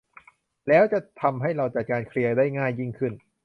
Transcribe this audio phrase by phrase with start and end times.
[0.67, 3.13] แล้วจะทำให้เราจัดการเคลียร์ได้ง่ายยิ่งขึ้น